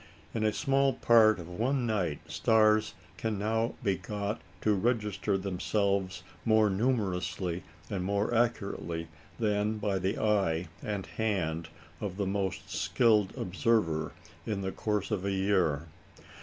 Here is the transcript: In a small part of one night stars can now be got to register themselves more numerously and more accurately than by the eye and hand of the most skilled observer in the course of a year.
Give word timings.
In 0.33 0.43
a 0.43 0.51
small 0.51 0.93
part 0.93 1.37
of 1.39 1.47
one 1.47 1.85
night 1.85 2.21
stars 2.25 2.95
can 3.17 3.37
now 3.37 3.75
be 3.83 3.97
got 3.97 4.41
to 4.61 4.73
register 4.73 5.37
themselves 5.37 6.23
more 6.43 6.71
numerously 6.71 7.61
and 7.87 8.03
more 8.03 8.33
accurately 8.33 9.09
than 9.39 9.77
by 9.77 9.99
the 9.99 10.17
eye 10.17 10.69
and 10.81 11.05
hand 11.05 11.67
of 11.99 12.17
the 12.17 12.25
most 12.25 12.67
skilled 12.71 13.37
observer 13.37 14.11
in 14.43 14.61
the 14.61 14.71
course 14.71 15.11
of 15.11 15.23
a 15.23 15.33
year. 15.33 15.85